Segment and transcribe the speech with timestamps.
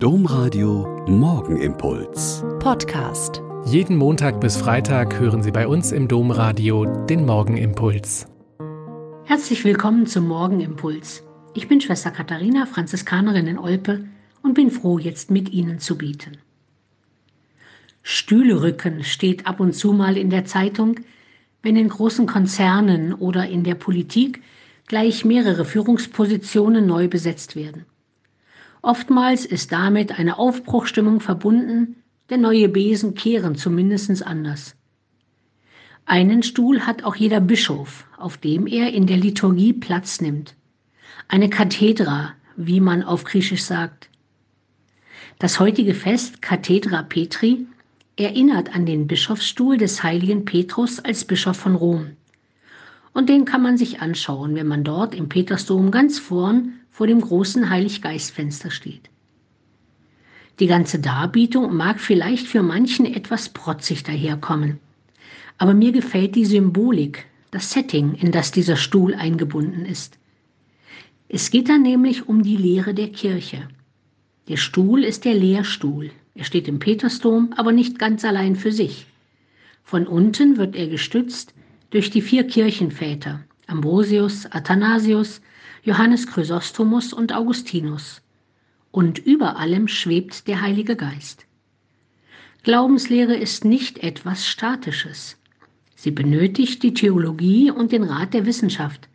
[0.00, 2.44] Domradio Morgenimpuls.
[2.60, 3.42] Podcast.
[3.64, 8.28] Jeden Montag bis Freitag hören Sie bei uns im Domradio den Morgenimpuls.
[9.24, 11.24] Herzlich willkommen zum Morgenimpuls.
[11.54, 14.04] Ich bin Schwester Katharina, Franziskanerin in Olpe
[14.44, 16.36] und bin froh, jetzt mit Ihnen zu bieten.
[18.04, 21.00] Stühlerücken steht ab und zu mal in der Zeitung,
[21.64, 24.44] wenn in großen Konzernen oder in der Politik
[24.86, 27.84] gleich mehrere Führungspositionen neu besetzt werden.
[28.82, 31.96] Oftmals ist damit eine Aufbruchstimmung verbunden,
[32.30, 34.76] denn neue Besen kehren zumindest anders.
[36.04, 40.54] Einen Stuhl hat auch jeder Bischof, auf dem er in der Liturgie Platz nimmt.
[41.28, 44.08] Eine Kathedra, wie man auf Griechisch sagt.
[45.38, 47.66] Das heutige Fest Cathedra Petri
[48.16, 52.16] erinnert an den Bischofsstuhl des heiligen Petrus als Bischof von Rom.
[53.12, 57.20] Und den kann man sich anschauen, wenn man dort im Petersdom ganz vorn vor dem
[57.20, 59.08] großen Heiliggeistfenster steht.
[60.58, 64.80] Die ganze Darbietung mag vielleicht für manchen etwas protzig daherkommen,
[65.58, 70.18] aber mir gefällt die Symbolik, das Setting, in das dieser Stuhl eingebunden ist.
[71.28, 73.68] Es geht dann nämlich um die Lehre der Kirche.
[74.48, 76.10] Der Stuhl ist der Lehrstuhl.
[76.34, 79.06] Er steht im Petersdom, aber nicht ganz allein für sich.
[79.84, 81.54] Von unten wird er gestützt
[81.90, 85.42] durch die vier Kirchenväter Ambrosius, Athanasius,
[85.82, 88.22] Johannes Chrysostomus und Augustinus.
[88.90, 91.44] Und über allem schwebt der Heilige Geist.
[92.62, 95.36] Glaubenslehre ist nicht etwas Statisches.
[95.96, 99.10] Sie benötigt die Theologie und den Rat der Wissenschaft,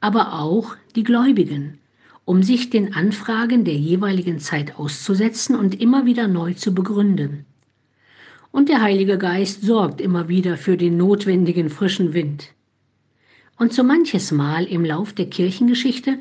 [0.00, 1.78] aber auch die Gläubigen,
[2.24, 7.44] um sich den Anfragen der jeweiligen Zeit auszusetzen und immer wieder neu zu begründen.
[8.52, 12.54] Und der Heilige Geist sorgt immer wieder für den notwendigen frischen Wind.
[13.56, 16.18] Und so manches Mal im Lauf der Kirchengeschichte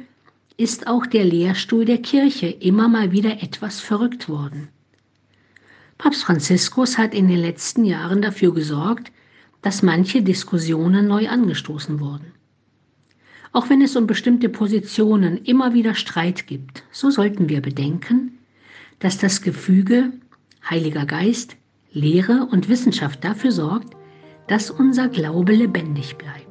[0.57, 4.67] ist auch der Lehrstuhl der Kirche immer mal wieder etwas verrückt worden.
[5.97, 9.11] Papst Franziskus hat in den letzten Jahren dafür gesorgt,
[9.61, 12.33] dass manche Diskussionen neu angestoßen wurden.
[13.53, 18.37] Auch wenn es um bestimmte Positionen immer wieder Streit gibt, so sollten wir bedenken,
[18.99, 20.11] dass das Gefüge
[20.69, 21.57] Heiliger Geist,
[21.91, 23.95] Lehre und Wissenschaft dafür sorgt,
[24.47, 26.50] dass unser Glaube lebendig bleibt.